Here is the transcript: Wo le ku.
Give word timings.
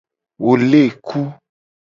Wo 0.43 0.51
le 0.69 0.81
ku. 1.07 1.19